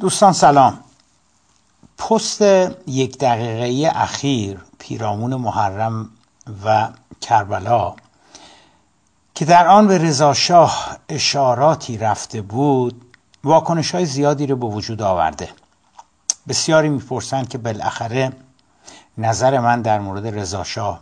دوستان 0.00 0.32
سلام. 0.32 0.80
پست 1.98 2.42
یک 2.86 3.18
دقیقه 3.18 3.92
اخیر 3.94 4.58
پیرامون 4.78 5.34
محرم 5.34 6.10
و 6.64 6.88
کربلا 7.20 7.94
که 9.34 9.44
در 9.44 9.66
آن 9.66 9.86
به 9.86 9.98
رضاشاه 9.98 10.96
اشاراتی 11.08 11.98
رفته 11.98 12.42
بود 12.42 13.16
واکنش 13.44 13.94
های 13.94 14.06
زیادی 14.06 14.46
رو 14.46 14.56
به 14.56 14.66
وجود 14.66 15.02
آورده. 15.02 15.48
بسیاری 16.48 16.88
می‌پرسند 16.88 17.48
که 17.48 17.58
بالاخره 17.58 18.32
نظر 19.18 19.60
من 19.60 19.82
در 19.82 19.98
مورد 19.98 20.26
رضاشاه 20.26 21.00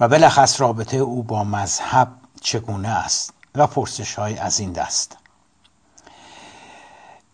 و 0.00 0.08
بلخص 0.08 0.60
رابطه 0.60 0.96
او 0.96 1.22
با 1.22 1.44
مذهب 1.44 2.08
چگونه 2.40 2.88
است 2.88 3.32
و 3.54 3.66
پرسش 3.66 4.14
های 4.14 4.38
از 4.38 4.60
این 4.60 4.72
دست. 4.72 5.16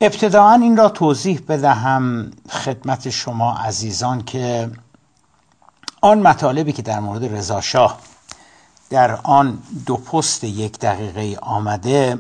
ابتداعا 0.03 0.55
این 0.55 0.77
را 0.77 0.89
توضیح 0.89 1.41
بدهم 1.49 2.31
خدمت 2.51 3.11
شما 3.11 3.57
عزیزان 3.57 4.23
که 4.23 4.71
آن 6.01 6.19
مطالبی 6.19 6.73
که 6.73 6.83
در 6.83 7.01
مورد 7.01 7.35
رضاشاه 7.37 7.99
در 8.91 9.19
آن 9.23 9.59
دو 9.87 9.97
پست 9.97 10.45
یک 10.45 10.79
دقیقه 10.79 11.39
آمده 11.43 12.19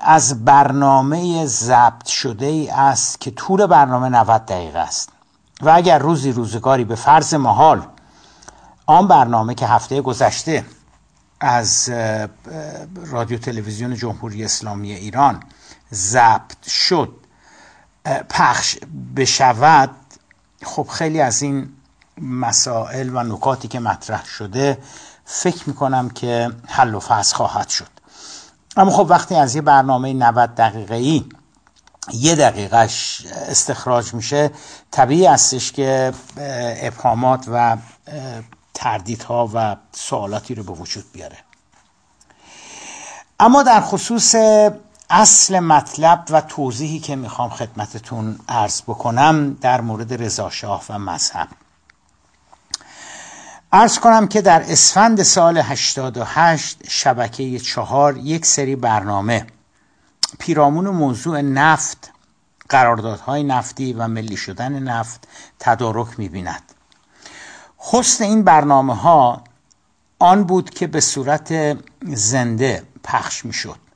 از 0.00 0.44
برنامه 0.44 1.46
ضبط 1.46 2.06
شده 2.06 2.46
ای 2.46 2.68
است 2.68 3.20
که 3.20 3.30
طول 3.30 3.66
برنامه 3.66 4.08
90 4.08 4.46
دقیقه 4.46 4.78
است. 4.78 5.08
و 5.62 5.70
اگر 5.70 5.98
روزی 5.98 6.32
روزگاری 6.32 6.84
به 6.84 6.94
فرض 6.94 7.34
محال 7.34 7.86
آن 8.86 9.08
برنامه 9.08 9.54
که 9.54 9.66
هفته 9.66 10.00
گذشته 10.00 10.64
از 11.40 11.88
رادیو 13.06 13.38
تلویزیون 13.38 13.94
جمهوری 13.94 14.44
اسلامی 14.44 14.92
ایران 14.92 15.42
ضبط 15.92 16.68
شد 16.68 17.12
پخش 18.28 18.78
بشود 19.16 19.90
خب 20.62 20.88
خیلی 20.92 21.20
از 21.20 21.42
این 21.42 21.72
مسائل 22.18 23.16
و 23.16 23.22
نکاتی 23.22 23.68
که 23.68 23.80
مطرح 23.80 24.24
شده 24.24 24.78
فکر 25.24 25.68
می‌کنم 25.68 26.10
که 26.10 26.50
حل 26.68 26.94
و 26.94 27.00
فصل 27.00 27.36
خواهد 27.36 27.68
شد. 27.68 27.88
اما 28.76 28.90
خب 28.90 29.06
وقتی 29.08 29.34
از 29.34 29.54
یه 29.54 29.62
برنامه 29.62 30.12
90 30.12 30.54
دقیقه 30.54 30.94
ای 30.94 31.24
یه 32.12 32.34
دقیقهش 32.34 33.26
استخراج 33.26 34.14
میشه 34.14 34.50
طبیعی 34.90 35.26
هستش 35.26 35.72
که 35.72 36.12
ابهامات 36.82 37.44
و 37.52 37.76
تردیدها 38.74 39.50
و 39.54 39.76
سوالاتی 39.92 40.54
رو 40.54 40.62
به 40.62 40.72
وجود 40.72 41.04
بیاره. 41.12 41.38
اما 43.40 43.62
در 43.62 43.80
خصوص 43.80 44.34
اصل 45.14 45.60
مطلب 45.60 46.24
و 46.30 46.40
توضیحی 46.40 46.98
که 46.98 47.16
می‌خوام 47.16 47.50
خدمتتون 47.50 48.38
عرض 48.48 48.82
بکنم 48.82 49.54
در 49.54 49.80
مورد 49.80 50.22
رضاشاه 50.22 50.84
و 50.88 50.98
مذهب. 50.98 51.48
ارز 53.72 53.98
کنم 53.98 54.28
که 54.28 54.42
در 54.42 54.62
اسفند 54.72 55.22
سال 55.22 55.58
88 55.58 56.78
شبکه 56.88 57.58
چهار 57.58 58.16
یک 58.16 58.46
سری 58.46 58.76
برنامه 58.76 59.46
پیرامون 60.38 60.88
موضوع 60.88 61.40
نفت 61.40 62.12
قراردادهای 62.68 63.42
نفتی 63.42 63.92
و 63.92 64.08
ملی 64.08 64.36
شدن 64.36 64.78
نفت 64.78 65.28
تدارک 65.58 66.18
می‌بیند. 66.18 66.72
حسن 67.78 68.24
این 68.24 68.42
برنامه 68.42 68.94
ها 68.94 69.44
آن 70.18 70.44
بود 70.44 70.70
که 70.70 70.86
به 70.86 71.00
صورت 71.00 71.78
زنده 72.02 72.82
پخش 73.04 73.44
می‌شد. 73.44 73.91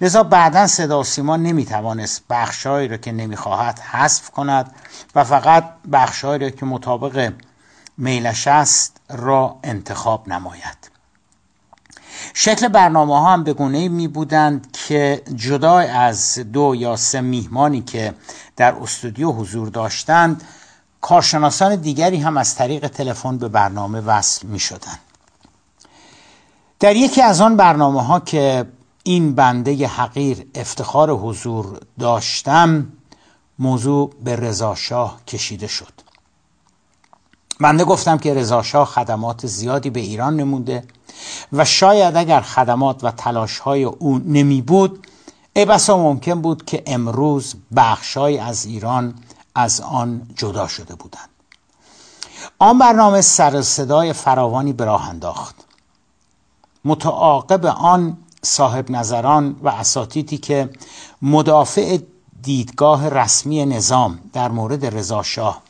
لذا 0.00 0.22
بعدا 0.22 0.66
صدا 0.66 1.02
سیما 1.02 1.36
نمی‌توانست 1.36 2.22
بخشهایی 2.30 2.88
را 2.88 2.96
که 2.96 3.12
نمی‌خواهد 3.12 3.78
حذف 3.78 4.30
کند 4.30 4.74
و 5.14 5.24
فقط 5.24 5.64
بخشهایی 5.92 6.38
را 6.38 6.50
که 6.50 6.66
مطابق 6.66 7.32
میلش 7.96 8.48
است 8.48 9.00
را 9.08 9.56
انتخاب 9.64 10.28
نماید. 10.28 10.90
شکل 12.34 12.68
برنامه 12.68 13.20
ها 13.20 13.32
هم 13.32 13.44
به 13.44 13.52
گونه 13.52 13.88
می 13.88 14.08
بودند 14.08 14.72
که 14.72 15.22
جدا 15.34 15.78
از 15.78 16.38
دو 16.38 16.74
یا 16.74 16.96
سه 16.96 17.20
میهمانی 17.20 17.80
که 17.80 18.14
در 18.56 18.74
استودیو 18.74 19.32
حضور 19.32 19.68
داشتند 19.68 20.44
کارشناسان 21.00 21.76
دیگری 21.76 22.16
هم 22.16 22.36
از 22.36 22.54
طریق 22.54 22.88
تلفن 22.88 23.38
به 23.38 23.48
برنامه 23.48 24.00
وصل 24.00 24.46
می 24.46 24.58
شدند 24.58 24.98
در 26.80 26.96
یکی 26.96 27.22
از 27.22 27.40
آن 27.40 27.56
برنامه 27.56 28.02
ها 28.02 28.20
که 28.20 28.66
این 29.08 29.34
بنده 29.34 29.86
حقیر 29.86 30.46
افتخار 30.54 31.10
حضور 31.10 31.80
داشتم 31.98 32.86
موضوع 33.58 34.10
به 34.24 34.36
رضاشاه 34.36 35.24
کشیده 35.26 35.66
شد. 35.66 35.92
بنده 37.60 37.84
گفتم 37.84 38.18
که 38.18 38.34
رضاشاه 38.34 38.86
خدمات 38.86 39.46
زیادی 39.46 39.90
به 39.90 40.00
ایران 40.00 40.36
نموده 40.36 40.84
و 41.52 41.64
شاید 41.64 42.16
اگر 42.16 42.40
خدمات 42.40 43.04
و 43.04 43.10
تلاش 43.10 43.58
های 43.58 43.84
او 43.84 44.18
نمی 44.18 44.62
بود 44.62 45.06
ای 45.52 45.64
بسا 45.64 45.96
ممکن 45.96 46.40
بود 46.40 46.64
که 46.64 46.82
امروز 46.86 47.54
بخشای 47.76 48.38
از 48.38 48.66
ایران 48.66 49.14
از 49.54 49.80
آن 49.80 50.22
جدا 50.36 50.68
شده 50.68 50.94
بودند. 50.94 51.28
آن 52.58 52.78
برنامه 52.78 53.20
سر 53.20 53.62
صدای 53.62 54.12
فراوانی 54.12 54.72
به 54.72 54.84
راه 54.84 55.08
انداخت. 55.08 55.54
متعاقب 56.84 57.66
آن 57.66 58.16
صاحب 58.42 58.90
نظران 58.90 59.56
و 59.62 59.68
اساتیدی 59.68 60.38
که 60.38 60.70
مدافع 61.22 61.98
دیدگاه 62.42 63.08
رسمی 63.08 63.66
نظام 63.66 64.18
در 64.32 64.48
مورد 64.48 64.86
رضاشاه 64.86 65.62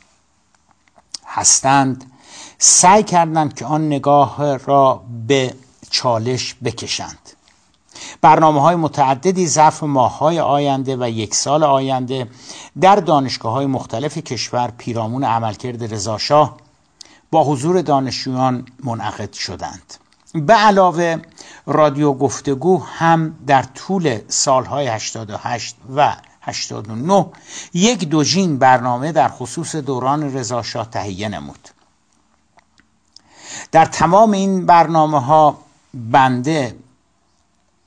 هستند 1.25 2.11
سعی 2.57 3.03
کردند 3.03 3.53
که 3.53 3.65
آن 3.65 3.87
نگاه 3.87 4.57
را 4.57 5.03
به 5.27 5.55
چالش 5.89 6.55
بکشند. 6.63 7.29
برنامه 8.21 8.61
های 8.61 8.75
متعددی 8.75 9.47
ظرف 9.47 9.83
ماه 9.83 10.17
های 10.17 10.39
آینده 10.39 10.97
و 10.99 11.09
یک 11.09 11.35
سال 11.35 11.63
آینده 11.63 12.29
در 12.81 12.95
دانشگاه 12.95 13.53
های 13.53 13.65
مختلف 13.65 14.17
کشور 14.17 14.73
پیرامون 14.77 15.23
عملکرد 15.23 15.93
رضاشاه 15.93 16.57
با 17.31 17.43
حضور 17.43 17.81
دانشجویان 17.81 18.65
منعقد 18.83 19.33
شدند. 19.33 19.93
به 20.33 20.53
علاوه 20.53 21.21
رادیو 21.65 22.13
گفتگو 22.13 22.83
هم 22.83 23.35
در 23.47 23.63
طول 23.63 24.19
سالهای 24.27 24.87
88 24.87 25.75
و 25.95 26.15
89 26.41 27.25
یک 27.73 28.09
دوجین 28.09 28.57
برنامه 28.57 29.11
در 29.11 29.29
خصوص 29.29 29.75
دوران 29.75 30.33
رضاشاه 30.33 30.89
تهیه 30.89 31.29
نمود. 31.29 31.69
در 33.71 33.85
تمام 33.85 34.31
این 34.31 34.65
برنامه 34.65 35.21
ها 35.21 35.57
بنده 35.93 36.75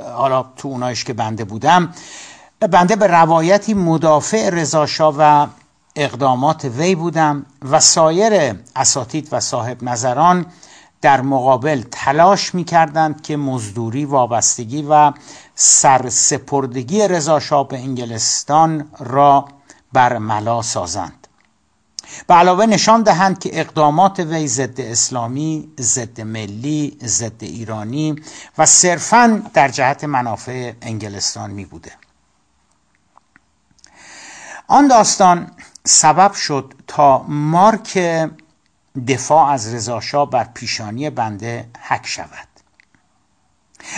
حالا 0.00 0.44
تو 0.56 0.68
اونایش 0.68 1.04
که 1.04 1.12
بنده 1.12 1.44
بودم 1.44 1.94
بنده 2.60 2.96
به 2.96 3.06
روایتی 3.06 3.74
مدافع 3.74 4.50
رضاشاه 4.50 5.14
و 5.18 5.46
اقدامات 5.96 6.64
وی 6.64 6.94
بودم 6.94 7.46
و 7.70 7.80
سایر 7.80 8.56
اساتید 8.76 9.28
و 9.32 9.40
صاحب 9.40 9.82
نظران 9.82 10.46
در 11.02 11.20
مقابل 11.20 11.82
تلاش 11.90 12.54
می 12.54 12.64
کردند 12.64 13.22
که 13.22 13.36
مزدوری 13.36 14.04
وابستگی 14.04 14.82
و 14.82 15.12
سرسپردگی 15.54 17.08
رضاشاه 17.08 17.68
به 17.68 17.78
انگلستان 17.78 18.90
را 18.98 19.48
برملا 19.92 20.62
سازند 20.62 21.26
به 22.26 22.34
علاوه 22.34 22.66
نشان 22.66 23.02
دهند 23.02 23.38
که 23.38 23.60
اقدامات 23.60 24.20
وی 24.20 24.48
ضد 24.48 24.80
اسلامی، 24.80 25.72
ضد 25.80 26.20
ملی، 26.20 26.98
ضد 27.04 27.42
ایرانی 27.44 28.16
و 28.58 28.66
صرفا 28.66 29.42
در 29.54 29.68
جهت 29.68 30.04
منافع 30.04 30.72
انگلستان 30.82 31.50
می 31.50 31.64
بوده. 31.64 31.92
آن 34.68 34.88
داستان 34.88 35.50
سبب 35.84 36.32
شد 36.32 36.74
تا 36.86 37.24
مارک 37.28 37.98
دفاع 39.08 39.50
از 39.50 39.74
رضاشاه 39.74 40.30
بر 40.30 40.44
پیشانی 40.44 41.10
بنده 41.10 41.70
حک 41.80 42.06
شود. 42.06 42.48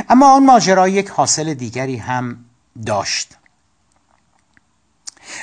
اما 0.08 0.34
آن 0.34 0.46
ماجرا 0.46 0.88
یک 0.88 1.08
حاصل 1.08 1.54
دیگری 1.54 1.96
هم 1.96 2.44
داشت. 2.86 3.36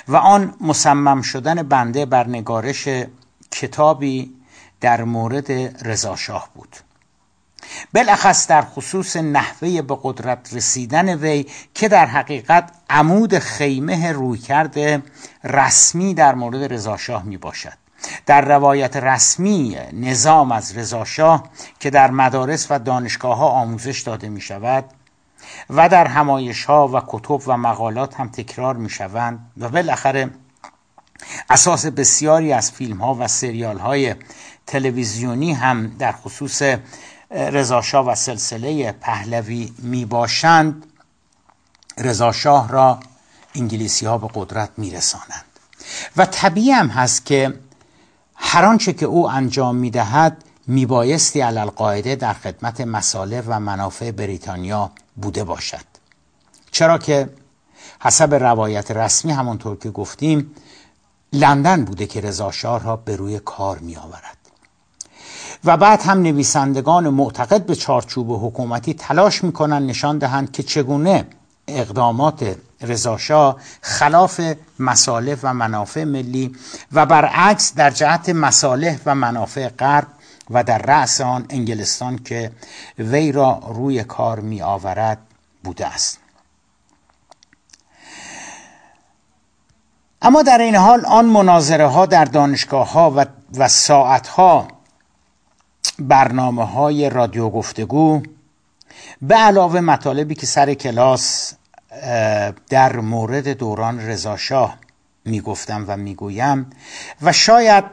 و 0.07 0.15
آن 0.15 0.55
مصمم 0.61 1.21
شدن 1.21 1.63
بنده 1.63 2.05
بر 2.05 2.27
نگارش 2.27 2.87
کتابی 3.51 4.33
در 4.81 5.03
مورد 5.03 5.51
رضاشاه 5.87 6.49
بود. 6.55 6.75
بالاخص 7.93 8.47
در 8.47 8.61
خصوص 8.61 9.15
نحوه 9.17 9.81
به 9.81 9.97
قدرت 10.03 10.53
رسیدن 10.53 11.15
وی 11.15 11.45
که 11.73 11.87
در 11.87 12.05
حقیقت 12.05 12.71
عمود 12.89 13.39
خیمه 13.39 14.11
روی 14.11 14.37
کرده 14.37 15.03
رسمی 15.43 16.13
در 16.13 16.35
مورد 16.35 16.73
رضاشاه 16.73 17.23
می 17.23 17.37
باشد 17.37 17.81
در 18.25 18.41
روایت 18.41 18.97
رسمی 18.97 19.77
نظام 19.93 20.51
از 20.51 20.77
رضاشاه 20.77 21.49
که 21.79 21.89
در 21.89 22.11
مدارس 22.11 22.67
و 22.69 22.79
دانشگاه 22.79 23.37
ها 23.37 23.49
آموزش 23.49 24.01
داده 24.01 24.29
می 24.29 24.41
شود 24.41 24.85
و 25.69 25.89
در 25.89 26.07
همایش 26.07 26.65
ها 26.65 26.87
و 26.87 27.01
کتب 27.07 27.41
و 27.47 27.57
مقالات 27.57 28.19
هم 28.19 28.29
تکرار 28.29 28.75
می 28.75 28.89
شوند 28.89 29.51
و 29.57 29.69
بالاخره 29.69 30.29
اساس 31.49 31.85
بسیاری 31.85 32.53
از 32.53 32.71
فیلم 32.71 32.97
ها 32.97 33.15
و 33.19 33.27
سریال 33.27 33.77
های 33.77 34.15
تلویزیونی 34.67 35.53
هم 35.53 35.87
در 35.87 36.11
خصوص 36.11 36.61
رضاشاه 37.31 38.07
و 38.07 38.15
سلسله 38.15 38.91
پهلوی 38.91 39.73
می 39.77 40.05
باشند 40.05 40.85
رضاشاه 41.97 42.69
را 42.69 42.99
انگلیسی 43.55 44.05
ها 44.05 44.17
به 44.17 44.29
قدرت 44.33 44.69
می 44.77 44.91
رسانند 44.91 45.45
و 46.17 46.25
طبیعی 46.25 46.71
هم 46.71 46.87
هست 46.87 47.25
که 47.25 47.59
هر 48.35 48.65
آنچه 48.65 48.93
که 48.93 49.05
او 49.05 49.29
انجام 49.29 49.75
می 49.75 49.89
دهد 49.89 50.43
می 50.67 50.85
بایستی 50.85 51.41
قاعده 51.51 52.15
در 52.15 52.33
خدمت 52.33 52.81
مصالح 52.81 53.41
و 53.47 53.59
منافع 53.59 54.11
بریتانیا 54.11 54.91
بوده 55.15 55.43
باشد. 55.43 55.85
چرا 56.71 56.97
که 56.97 57.29
حسب 58.01 58.33
روایت 58.33 58.91
رسمی 58.91 59.31
همانطور 59.31 59.77
که 59.77 59.89
گفتیم 59.89 60.55
لندن 61.33 61.85
بوده 61.85 62.05
که 62.05 62.21
رضاشاه 62.21 62.83
را 62.83 62.95
به 62.95 63.15
روی 63.15 63.39
کار 63.39 63.79
می 63.79 63.95
آورد 63.95 64.40
و 65.65 65.77
بعد 65.77 66.01
هم 66.01 66.21
نویسندگان 66.21 67.09
معتقد 67.09 67.65
به 67.65 67.75
چارچوب 67.75 68.47
حکومتی 68.47 68.93
تلاش 68.93 69.43
می‌کنند 69.43 69.89
نشان 69.89 70.17
دهند 70.17 70.51
که 70.51 70.63
چگونه 70.63 71.25
اقدامات 71.67 72.55
رضاشاه 72.81 73.57
خلاف 73.81 74.41
مصالح 74.79 75.35
و 75.43 75.53
منافع 75.53 76.03
ملی 76.03 76.55
و 76.91 77.05
برعکس 77.05 77.73
در 77.73 77.91
جهت 77.91 78.29
مصالح 78.29 78.97
و 79.05 79.15
منافع 79.15 79.69
غرب 79.69 80.07
و 80.49 80.63
در 80.63 80.77
رأس 80.77 81.21
آن 81.21 81.45
انگلستان 81.49 82.17
که 82.17 82.51
وی 82.99 83.31
را 83.31 83.59
روی 83.67 84.03
کار 84.03 84.39
می 84.39 84.61
آورد 84.61 85.17
بوده 85.63 85.87
است. 85.87 86.19
اما 90.21 90.41
در 90.41 90.57
این 90.57 90.75
حال 90.75 91.05
آن 91.05 91.25
مناظره 91.25 91.87
ها 91.87 92.05
در 92.05 92.25
دانشگاه 92.25 92.91
ها 92.91 93.13
و, 93.15 93.25
و 93.57 93.67
ساعت 93.67 94.27
ها 94.27 94.67
برنامه 95.99 96.65
های 96.65 97.09
رادیو 97.09 97.49
گفتگو 97.49 98.21
به 99.21 99.35
علاوه 99.35 99.79
مطالبی 99.79 100.35
که 100.35 100.45
سر 100.45 100.73
کلاس 100.73 101.53
در 102.69 102.99
مورد 102.99 103.47
دوران 103.47 103.99
رضاشاه 103.99 104.77
می‌گفتم 105.25 105.85
و 105.87 105.97
می‌گویم 105.97 106.69
و 107.21 107.31
شاید 107.31 107.83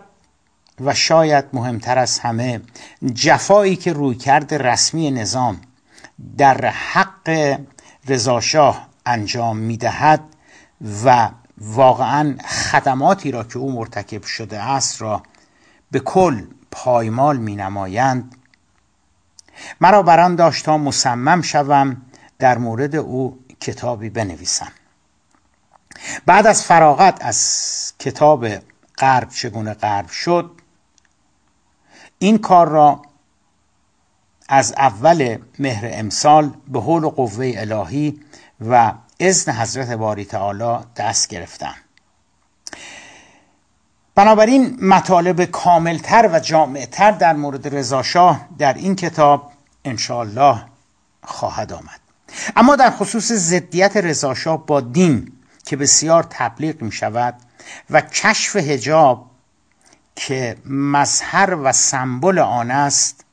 و 0.81 0.95
شاید 0.95 1.45
مهمتر 1.53 1.99
از 1.99 2.19
همه 2.19 2.61
جفایی 3.15 3.77
که 3.77 3.93
روی 3.93 4.15
کرد 4.15 4.55
رسمی 4.55 5.11
نظام 5.11 5.61
در 6.39 6.67
حق 6.67 7.59
رضاشاه 8.09 8.89
انجام 9.07 9.57
می‌دهد 9.57 10.21
و 11.05 11.29
واقعا 11.59 12.37
خدماتی 12.71 13.31
را 13.31 13.45
که 13.45 13.59
او 13.59 13.73
مرتکب 13.73 14.25
شده 14.25 14.59
است 14.59 15.03
را 15.03 15.23
به 15.91 16.01
کل 16.01 16.43
پایمال 16.79 17.37
می 17.37 17.57
نمایند. 17.57 18.37
مرا 19.81 20.03
بران 20.03 20.37
داشت 20.37 20.65
تا 20.65 20.79
مصمم 20.79 21.43
شوم 21.43 22.03
در 22.39 22.59
مورد 22.59 22.97
او 22.97 23.39
کتابی 23.61 24.11
بنویسم. 24.11 24.73
بعد 26.27 26.47
از 26.47 26.65
فراغت 26.65 27.19
از 27.21 27.93
کتاب 27.99 28.49
غرب 28.99 29.29
چگونه 29.29 29.75
غرب 29.75 30.09
شد 30.09 30.51
این 32.19 32.39
کار 32.39 32.69
را 32.69 33.03
از 34.49 34.73
اول 34.73 35.39
مهر 35.59 35.89
امسال 35.93 36.55
به 36.69 36.81
حول 36.81 37.05
و 37.05 37.11
قوه 37.11 37.53
الهی 37.57 38.21
و 38.61 38.93
اذن 39.21 39.53
حضرت 39.53 39.91
باری 39.91 40.25
تعالی 40.25 40.85
دست 40.97 41.29
گرفتم. 41.29 41.75
بنابراین 44.19 44.79
مطالب 44.83 45.45
کاملتر 45.45 46.31
و 46.33 46.41
جامعتر 46.41 47.11
در 47.11 47.33
مورد 47.33 47.75
رضاشاه 47.75 48.49
در 48.59 48.75
این 48.75 48.97
کتاب 48.97 49.53
انشاءالله 49.85 50.63
خواهد 51.25 51.73
آمد. 51.73 52.01
اما 52.57 52.77
در 52.77 52.91
خصوص 52.91 53.33
ضدیت 53.33 53.97
رضاشاه 53.97 54.67
با 54.67 54.81
دین 54.81 55.33
که 55.67 55.77
بسیار 55.77 56.27
تبلیغ 56.31 56.83
می 56.83 56.93
شود 56.93 57.35
و 57.91 58.01
کشف 58.01 58.57
هجاب 58.57 59.31
که 60.17 60.57
مظهر 60.67 61.55
و 61.55 61.73
سمبل 61.73 62.39
آن 62.39 62.71
است 62.71 63.25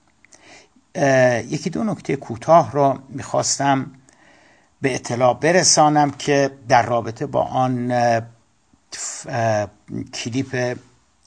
یکی 1.50 1.70
دو 1.70 1.84
نکته 1.84 2.16
کوتاه 2.16 2.72
را 2.72 3.00
می‌خواستم 3.10 3.92
به 4.82 4.96
اطلاع 4.96 5.34
برسانم 5.34 6.12
که 6.12 6.52
در 6.70 6.86
رابطه 6.86 7.26
با 7.26 7.42
آن 7.42 7.92
کلیپ 10.14 10.78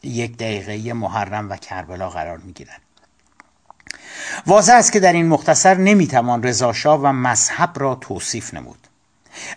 یک 0.03 0.37
دقیقه 0.37 0.93
محرم 0.93 1.51
و 1.51 1.57
کربلا 1.57 2.11
قرار 2.11 2.39
می 2.39 2.53
گیرد 2.53 2.81
واضح 4.47 4.75
است 4.75 4.93
که 4.93 5.01
در 5.01 5.13
این 5.13 5.29
مختصر 5.29 5.75
نمی‌توان 5.75 6.43
رضاشاه 6.43 7.01
و 7.01 7.13
مذهب 7.13 7.71
را 7.77 7.95
توصیف 7.95 8.55
نمود. 8.55 8.89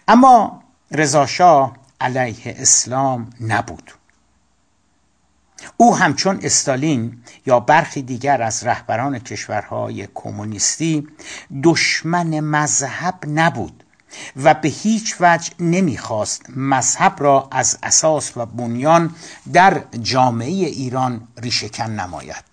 اما 0.07 0.63
رضاشاه 0.91 1.77
علیه 2.01 2.55
اسلام 2.57 3.29
نبود. 3.41 3.91
او 5.77 5.97
همچون 5.97 6.39
استالین 6.43 7.23
یا 7.45 7.59
برخی 7.59 8.01
دیگر 8.01 8.41
از 8.41 8.63
رهبران 8.63 9.19
کشورهای 9.19 10.07
کمونیستی 10.13 11.07
دشمن 11.63 12.39
مذهب 12.39 13.15
نبود. 13.27 13.83
و 14.35 14.53
به 14.53 14.69
هیچ 14.69 15.15
وجه 15.19 15.51
نمی‌خواست 15.59 16.45
مذهب 16.55 17.15
را 17.19 17.47
از 17.51 17.77
اساس 17.83 18.37
و 18.37 18.45
بنیان 18.45 19.15
در 19.53 19.83
جامعه 20.01 20.47
ایران 20.47 21.27
ریشهکن 21.37 21.89
نماید. 21.89 22.43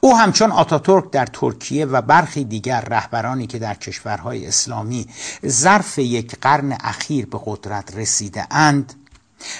او 0.00 0.18
همچون 0.18 0.52
آتاتورک 0.52 1.10
در 1.10 1.26
ترکیه 1.26 1.86
و 1.86 2.02
برخی 2.02 2.44
دیگر 2.44 2.80
رهبرانی 2.80 3.46
که 3.46 3.58
در 3.58 3.74
کشورهای 3.74 4.46
اسلامی 4.46 5.06
ظرف 5.46 5.98
یک 5.98 6.36
قرن 6.40 6.76
اخیر 6.80 7.26
به 7.26 7.40
قدرت 7.44 7.96
رسیده 7.96 8.46
اند 8.50 8.94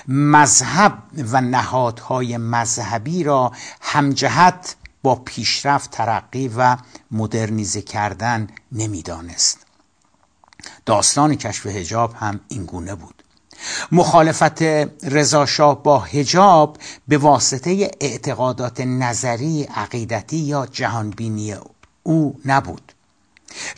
مذهب 0.08 1.02
و 1.32 1.40
نهادهای 1.40 2.36
مذهبی 2.36 3.24
را 3.24 3.52
همجهت 3.80 4.76
با 5.02 5.14
پیشرفت 5.14 5.90
ترقی 5.90 6.48
و 6.48 6.76
مدرنیزه 7.10 7.82
کردن 7.82 8.48
نمی‌دانست. 8.72 9.66
داستان 10.86 11.34
کشف 11.34 11.66
هجاب 11.66 12.14
هم 12.14 12.40
اینگونه 12.48 12.94
بود. 12.94 13.22
مخالفت 13.92 14.62
رضاشاه 15.02 15.82
با 15.82 15.98
هجاب 15.98 16.78
به 17.08 17.18
واسطه 17.18 17.90
اعتقادات 18.00 18.80
نظری 18.80 19.62
عقیدتی 19.62 20.36
یا 20.36 20.66
جهانبینی 20.66 21.54
او 22.02 22.40
نبود. 22.44 22.92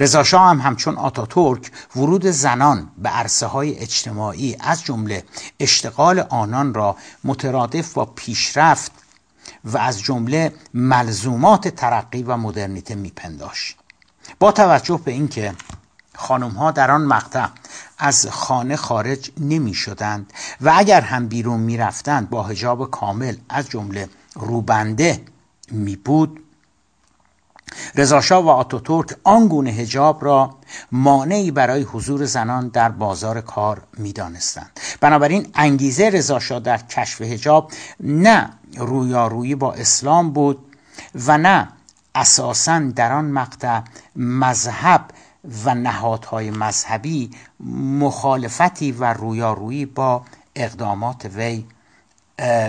رضاشاه 0.01 0.49
هم 0.51 0.61
همچون 0.61 0.97
آتاتورک 0.97 1.71
ورود 1.97 2.27
زنان 2.27 2.91
به 2.99 3.09
عرصه 3.09 3.47
های 3.47 3.79
اجتماعی 3.79 4.57
از 4.61 4.85
جمله 4.85 5.25
اشتغال 5.61 6.21
آنان 6.21 6.75
را 6.75 6.97
مترادف 7.25 7.93
با 7.93 8.05
پیشرفت 8.05 8.93
و 9.65 9.79
از 9.79 10.01
جمله 10.01 10.53
ملزومات 10.75 11.69
ترقی 11.69 12.23
و 12.23 12.37
مدرنیته 12.37 12.95
میپنداشت. 12.95 13.77
با 14.39 14.53
توجه 14.53 15.01
به 15.05 15.11
اینکه 15.11 15.55
خانم 16.19 16.51
ها 16.51 16.71
در 16.71 16.91
آن 16.91 17.05
مقطع 17.05 17.47
از 17.99 18.27
خانه 18.27 18.77
خارج 18.77 19.31
نمی 19.41 19.75
شدند 19.75 20.33
و 20.61 20.73
اگر 20.77 21.01
هم 21.01 21.29
بیرون 21.29 21.61
می 21.61 21.77
رفتند 21.77 22.31
با 22.31 22.43
هجاب 22.43 22.91
کامل 22.91 23.37
از 23.49 23.69
جمله 23.69 24.09
روبنده 24.35 25.21
می 25.71 25.97
بود 25.97 26.45
رضاشاه 27.95 28.45
و 28.45 28.49
آتوتورک 28.49 29.17
آنگونه 29.25 29.71
هجاب 29.71 30.25
را 30.25 30.57
مانعی 30.93 31.51
برای 31.51 31.83
حضور 31.83 32.25
زنان 32.25 32.69
در 32.69 32.89
بازار 32.89 33.41
کار 33.41 33.83
می‌دانستند. 33.99 34.81
بنابراین 35.01 35.47
انگیزه 35.55 36.11
رضاشاه 36.11 36.61
در 36.61 36.79
کشف 36.79 37.21
هجاب 37.21 37.73
نه 38.01 38.51
رویارویی 38.77 39.55
با 39.55 39.73
اسلام 39.73 40.31
بود 40.33 40.59
و 41.27 41.39
نه 41.39 41.69
اساسا 42.15 42.79
در 42.79 43.13
آن 43.13 43.25
مقطع 43.25 43.81
مذهب 44.17 45.05
و 45.65 45.75
نهادهای 45.75 46.51
مذهبی 46.51 47.31
مخالفتی 48.01 48.93
و 48.93 49.13
رویارویی 49.13 49.87
با 49.87 50.23
اقدامات 50.57 51.25
وی 51.25 51.67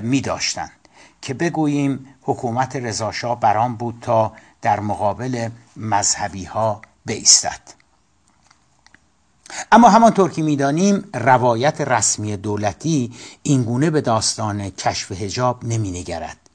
می 0.02 0.22
داشتند 0.22 0.72
که 1.22 1.34
بگوییم 1.34 2.16
حکومت 2.22 2.76
رضاشاه 2.76 3.40
بران 3.40 3.76
بود 3.76 3.98
تا 4.02 4.34
در 4.62 4.80
مقابل 4.80 5.50
مذهبی 5.78 6.44
ها 6.44 6.82
بیستد. 7.06 7.62
اما 9.72 9.90
همانطور 9.90 10.32
که 10.32 10.42
می‌دانیم 10.42 11.10
روایت 11.14 11.82
رسمی 11.82 12.38
دولتی 12.38 13.14
اینگونه 13.44 13.90
به 13.90 14.02
داستان 14.02 14.70
کشف 14.70 15.12
هجاب 15.12 15.66
نمی 15.66 15.92
نگرد 15.92 16.49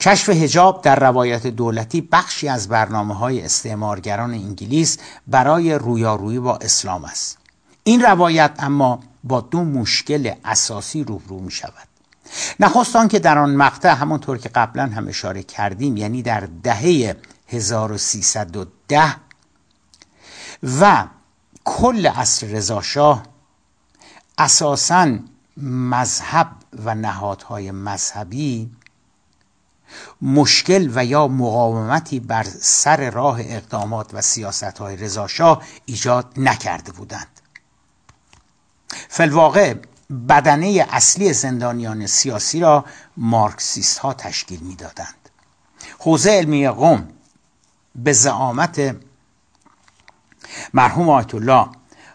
کشف 0.00 0.28
هجاب 0.28 0.82
در 0.82 0.96
روایت 0.96 1.46
دولتی 1.46 2.00
بخشی 2.00 2.48
از 2.48 2.68
برنامه 2.68 3.14
های 3.14 3.40
استعمارگران 3.40 4.30
انگلیس 4.30 4.98
برای 5.26 5.74
رویارویی 5.74 6.38
با 6.38 6.56
اسلام 6.56 7.04
است. 7.04 7.38
این 7.84 8.02
روایت 8.02 8.52
اما 8.58 9.00
با 9.24 9.40
دو 9.40 9.64
مشکل 9.64 10.32
اساسی 10.44 11.04
روبرو 11.04 11.40
می 11.40 11.50
شود 11.50 11.88
نخست 12.60 13.10
که 13.10 13.18
در 13.18 13.38
آن 13.38 13.56
مقطع 13.56 13.88
همانطور 13.88 14.38
که 14.38 14.48
قبلا 14.48 14.86
هم 14.86 15.08
اشاره 15.08 15.42
کردیم 15.42 15.96
یعنی 15.96 16.22
در 16.22 16.48
دهه 16.62 17.16
1310 17.48 19.16
و 20.80 21.06
کل 21.64 22.06
عصر 22.06 22.46
رضاشاه 22.46 23.22
اساسا 24.38 25.18
مذهب 25.62 26.48
و 26.84 26.94
نهادهای 26.94 27.70
مذهبی 27.70 28.70
مشکل 30.22 30.90
و 30.94 31.04
یا 31.04 31.28
مقاومتی 31.28 32.20
بر 32.20 32.46
سر 32.60 33.10
راه 33.10 33.40
اقدامات 33.40 34.14
و 34.14 34.20
سیاست 34.20 34.78
های 34.78 34.96
رضاشاه 34.96 35.62
ایجاد 35.86 36.32
نکرده 36.36 36.92
بودند. 36.92 37.40
فلواقع 39.08 39.74
بدنه 40.28 40.86
اصلی 40.90 41.32
زندانیان 41.32 42.06
سیاسی 42.06 42.60
را 42.60 42.84
مارکسیست 43.16 43.98
ها 43.98 44.14
تشکیل 44.14 44.60
می‌دادند. 44.60 45.14
حوزه 45.98 46.30
علمی 46.30 46.68
قوم 46.68 47.08
به 47.94 48.12
زعامت 48.12 48.96
مرحوم 50.74 51.08
آیت 51.08 51.34
الله 51.34 51.66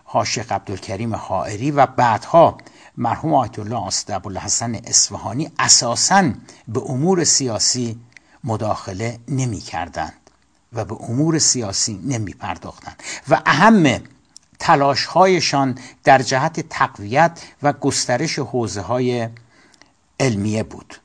حاشق 0.04 0.52
عبدالکریم 0.52 1.16
حائری 1.16 1.72
و 1.72 1.86
بعدها 1.86 2.58
مرحوم 2.98 3.34
آیت 3.34 3.60
الله 3.60 4.40
حسن 4.40 4.76
اصفهانی 4.76 5.52
اساسا 5.60 6.32
به 6.68 6.82
امور 6.86 7.24
سیاسی 7.24 8.00
مداخله 8.44 9.20
نمی 9.28 9.60
کردند 9.60 10.30
و 10.74 10.86
به 10.86 10.96
امور 11.02 11.40
سیاسی 11.40 12.02
نمی 12.04 12.34
پرداختند 12.34 13.04
و 13.30 13.42
اهم 13.46 14.02
تلاشهایشان 14.60 15.78
در 16.04 16.22
جهت 16.22 16.70
تقویت 16.70 17.42
و 17.64 17.74
گسترش 17.74 18.40
حوزه 18.40 18.82
های 18.82 19.30
علمیه 20.20 20.64
بود 20.64 20.96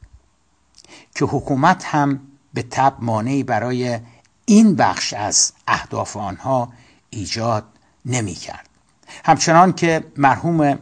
که 1.15 1.25
حکومت 1.25 1.85
هم 1.85 2.21
به 2.55 2.63
تب 2.63 2.97
مانعی 2.99 3.43
برای 3.43 4.01
این 4.45 4.77
بخش 4.77 5.13
از 5.15 5.53
اهداف 5.67 6.17
آنها 6.17 6.73
ایجاد 7.11 7.65
نمی 8.07 8.35
کرد 8.35 8.69
همچنان 9.25 9.73
که 9.73 10.05
مرحوم 10.17 10.79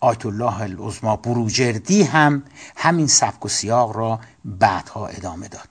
آیت 0.00 0.26
الله 0.26 0.60
العظما 0.60 1.16
بروجردی 1.16 2.02
هم 2.02 2.42
همین 2.76 3.06
سبک 3.06 3.44
و 3.44 3.48
سیاق 3.48 3.96
را 3.96 4.20
بعدها 4.44 5.06
ادامه 5.06 5.48
داد 5.48 5.68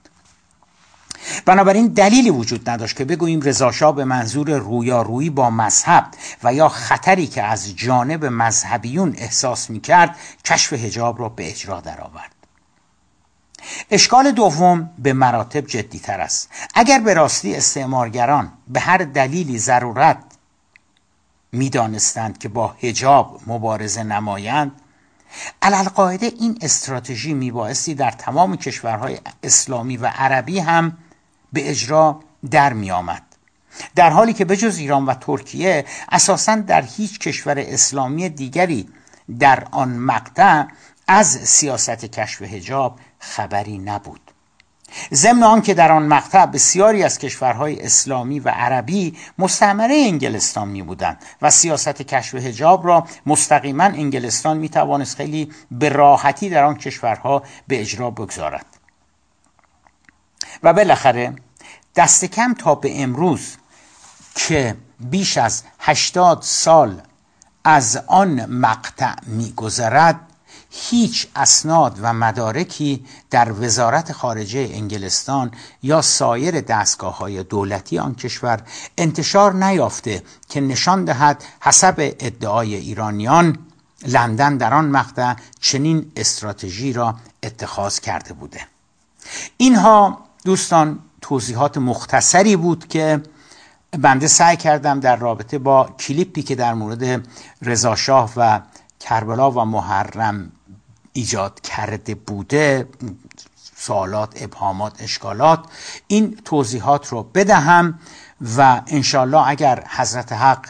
بنابراین 1.44 1.86
دلیلی 1.86 2.30
وجود 2.30 2.70
نداشت 2.70 2.96
که 2.96 3.04
بگوییم 3.04 3.40
رضاشاه 3.40 3.94
به 3.94 4.04
منظور 4.04 4.58
رویارویی 4.58 5.30
با 5.30 5.50
مذهب 5.50 6.06
و 6.42 6.54
یا 6.54 6.68
خطری 6.68 7.26
که 7.26 7.42
از 7.42 7.76
جانب 7.76 8.24
مذهبیون 8.24 9.14
احساس 9.18 9.70
می 9.70 9.80
کرد 9.80 10.16
کشف 10.44 10.72
هجاب 10.72 11.20
را 11.20 11.28
به 11.28 11.50
اجرا 11.50 11.80
درآورد. 11.80 12.34
اشکال 13.90 14.30
دوم 14.30 14.90
به 14.98 15.12
مراتب 15.12 15.66
تر 16.02 16.20
است 16.20 16.48
اگر 16.74 16.98
به 16.98 17.14
راستی 17.14 17.54
استعمارگران 17.54 18.52
به 18.68 18.80
هر 18.80 18.98
دلیلی 18.98 19.58
ضرورت 19.58 20.29
می‌دانستند 21.52 22.38
که 22.38 22.48
با 22.48 22.74
هجاب 22.82 23.40
مبارزه 23.46 24.02
نمایند 24.02 24.72
علالقاعده 25.62 26.26
این 26.26 26.58
استراتژی 26.62 27.34
میبایستی 27.34 27.94
در 27.94 28.10
تمام 28.10 28.56
کشورهای 28.56 29.18
اسلامی 29.42 29.96
و 29.96 30.06
عربی 30.06 30.58
هم 30.58 30.98
به 31.52 31.70
اجرا 31.70 32.20
در 32.50 32.72
می 32.72 32.90
آمد. 32.90 33.22
در 33.94 34.10
حالی 34.10 34.32
که 34.32 34.44
بجز 34.44 34.78
ایران 34.78 35.06
و 35.06 35.14
ترکیه 35.14 35.84
اساسا 36.12 36.56
در 36.56 36.82
هیچ 36.82 37.18
کشور 37.18 37.58
اسلامی 37.58 38.28
دیگری 38.28 38.88
در 39.38 39.66
آن 39.70 39.88
مقطع 39.88 40.64
از 41.08 41.26
سیاست 41.26 42.04
کشف 42.04 42.42
هجاب 42.42 42.98
خبری 43.18 43.78
نبود 43.78 44.29
ضمن 45.14 45.42
آنکه 45.42 45.74
در 45.74 45.92
آن 45.92 46.06
مقطع 46.06 46.46
بسیاری 46.46 47.02
از 47.02 47.18
کشورهای 47.18 47.80
اسلامی 47.80 48.40
و 48.40 48.48
عربی 48.48 49.16
مستعمره 49.38 49.94
انگلستان 49.94 50.68
می 50.68 50.82
بودند 50.82 51.18
و 51.42 51.50
سیاست 51.50 52.02
کشف 52.02 52.34
هجاب 52.34 52.86
را 52.86 53.06
مستقیما 53.26 53.84
انگلستان 53.84 54.56
می 54.56 54.68
توانست 54.68 55.16
خیلی 55.16 55.52
به 55.70 55.88
راحتی 55.88 56.50
در 56.50 56.64
آن 56.64 56.74
کشورها 56.74 57.42
به 57.68 57.80
اجرا 57.80 58.10
بگذارد. 58.10 58.66
و 60.62 60.72
بالاخره 60.72 61.32
دست 61.96 62.24
کم 62.24 62.54
تا 62.54 62.74
به 62.74 63.02
امروز 63.02 63.56
که 64.34 64.76
بیش 65.00 65.38
از 65.38 65.62
هشتاد 65.78 66.42
سال 66.42 67.00
از 67.64 67.96
آن 68.06 68.46
مقطع 68.46 69.14
میگذرد 69.26 70.20
هیچ 70.70 71.26
اسناد 71.36 71.98
و 72.02 72.12
مدارکی 72.12 73.04
در 73.30 73.52
وزارت 73.52 74.12
خارجه 74.12 74.70
انگلستان 74.72 75.50
یا 75.82 76.02
سایر 76.02 76.60
دستگاه 76.60 77.18
های 77.18 77.42
دولتی 77.42 77.98
آن 77.98 78.14
کشور 78.14 78.62
انتشار 78.98 79.54
نیافته 79.54 80.22
که 80.48 80.60
نشان 80.60 81.04
دهد 81.04 81.44
حسب 81.60 81.94
ادعای 82.20 82.74
ایرانیان 82.74 83.58
لندن 84.06 84.56
در 84.56 84.74
آن 84.74 84.88
مقطع 84.88 85.34
چنین 85.60 86.12
استراتژی 86.16 86.92
را 86.92 87.14
اتخاذ 87.42 87.98
کرده 87.98 88.32
بوده. 88.32 88.60
اینها 89.56 90.18
دوستان 90.44 90.98
توضیحات 91.20 91.78
مختصری 91.78 92.56
بود 92.56 92.88
که 92.88 93.22
بنده 93.98 94.26
سعی 94.26 94.56
کردم 94.56 95.00
در 95.00 95.16
رابطه 95.16 95.58
با 95.58 95.84
کلیپی 95.84 96.42
که 96.42 96.54
در 96.54 96.74
مورد 96.74 97.28
رضاشاه 97.62 98.32
و 98.36 98.60
کربلا 99.00 99.50
و 99.50 99.64
محرم 99.64 100.52
ایجاد 101.12 101.60
کرده 101.60 102.14
بوده 102.14 102.88
سوالات 103.76 104.42
ابهامات 104.42 105.02
اشکالات 105.02 105.64
این 106.06 106.36
توضیحات 106.44 107.08
رو 107.08 107.22
بدهم 107.22 107.98
و 108.56 108.82
انشالله 108.86 109.48
اگر 109.48 109.84
حضرت 109.88 110.32
حق 110.32 110.66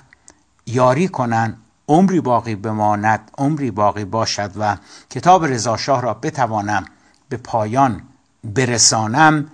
یاری 0.66 1.08
کنن 1.08 1.56
عمری 1.88 2.20
باقی 2.20 2.54
بماند 2.54 3.30
عمری 3.38 3.70
باقی 3.70 4.04
باشد 4.04 4.50
و 4.56 4.76
کتاب 5.10 5.44
رضاشاه 5.44 6.02
را 6.02 6.14
بتوانم 6.14 6.84
به 7.28 7.36
پایان 7.36 8.02
برسانم 8.44 9.50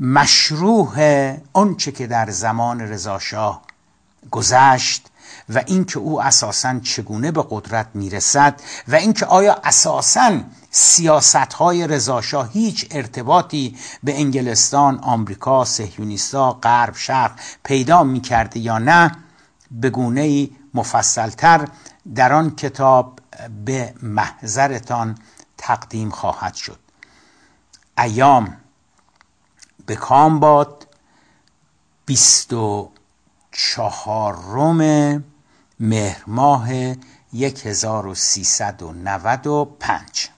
مشروع 0.00 0.96
آنچه 1.52 1.92
که 1.92 2.06
در 2.06 2.30
زمان 2.30 2.80
رضاشاه 2.80 3.62
گذشت 4.30 5.08
و 5.48 5.62
اینکه 5.66 5.98
او 5.98 6.22
اساسا 6.22 6.80
چگونه 6.80 7.30
به 7.30 7.44
قدرت 7.50 7.86
می‌رسد 7.94 8.60
و 8.88 8.94
اینکه 8.94 9.26
آیا 9.26 9.60
اساسا 9.64 10.40
سیاست 10.70 11.36
های 11.36 11.86
رضاشاه 11.86 12.52
هیچ 12.52 12.86
ارتباطی 12.90 13.76
به 14.04 14.18
انگلستان، 14.18 14.98
آمریکا، 14.98 15.64
سهیونیستا، 15.64 16.52
غرب، 16.52 16.96
شرق 16.96 17.32
پیدا 17.64 18.04
می‌کرده 18.04 18.60
یا 18.60 18.78
نه 18.78 19.16
به 19.70 19.90
گونه 19.90 20.48
مفصلتر 20.74 21.68
در 22.14 22.32
آن 22.32 22.56
کتاب 22.56 23.18
به 23.64 23.94
محضرتان 24.02 25.18
تقدیم 25.58 26.10
خواهد 26.10 26.54
شد. 26.54 26.78
ایام 27.98 28.56
به 29.86 29.96
کام 29.96 30.40
باد 30.40 30.86
بیست 32.06 32.52
و 32.52 32.90
چهارم 33.52 34.78
مهر 35.80 36.22
ماه 36.26 36.68
1395 37.32 40.28